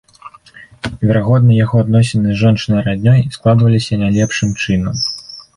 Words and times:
Верагодна 1.07 1.51
яго 1.57 1.83
адносіны 1.85 2.27
з 2.31 2.39
жончынай 2.45 2.81
раднёй 2.89 3.21
складваліся 3.37 4.01
нялепшым 4.07 4.49
чынам. 4.65 4.95